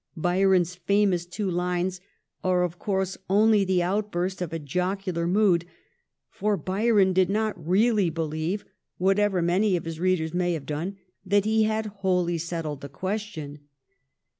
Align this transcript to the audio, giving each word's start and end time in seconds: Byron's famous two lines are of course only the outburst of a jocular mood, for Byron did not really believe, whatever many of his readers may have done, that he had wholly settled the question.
Byron's 0.17 0.73
famous 0.73 1.27
two 1.27 1.51
lines 1.51 2.01
are 2.43 2.63
of 2.63 2.79
course 2.79 3.19
only 3.29 3.63
the 3.63 3.83
outburst 3.83 4.41
of 4.41 4.51
a 4.51 4.57
jocular 4.57 5.27
mood, 5.27 5.63
for 6.31 6.57
Byron 6.57 7.13
did 7.13 7.29
not 7.29 7.67
really 7.67 8.09
believe, 8.09 8.65
whatever 8.97 9.43
many 9.43 9.75
of 9.75 9.85
his 9.85 9.99
readers 9.99 10.33
may 10.33 10.53
have 10.53 10.65
done, 10.65 10.97
that 11.23 11.45
he 11.45 11.65
had 11.65 11.85
wholly 12.01 12.39
settled 12.39 12.81
the 12.81 12.89
question. 12.89 13.59